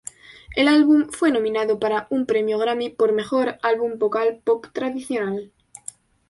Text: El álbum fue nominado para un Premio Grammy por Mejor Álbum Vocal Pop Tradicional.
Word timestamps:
El 0.55 0.67
álbum 0.67 1.09
fue 1.11 1.29
nominado 1.29 1.77
para 1.79 2.07
un 2.09 2.25
Premio 2.25 2.57
Grammy 2.57 2.89
por 2.89 3.11
Mejor 3.13 3.59
Álbum 3.61 3.99
Vocal 3.99 4.41
Pop 4.43 4.65
Tradicional. 4.73 5.51